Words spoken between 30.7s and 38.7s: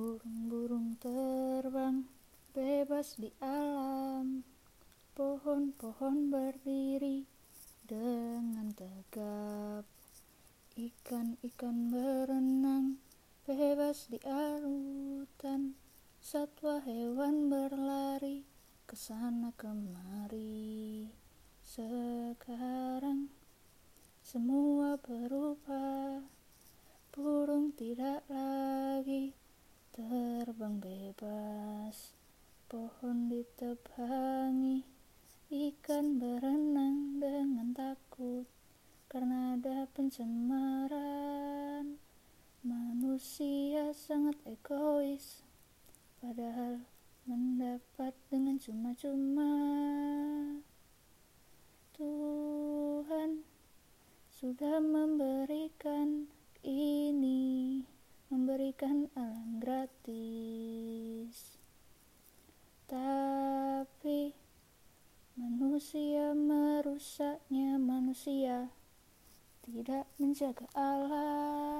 bebas Pohon ditebangi Ikan berenang dengan takut